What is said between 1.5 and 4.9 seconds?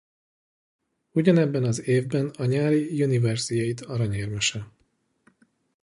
az évben a nyári Universiade aranyérmese.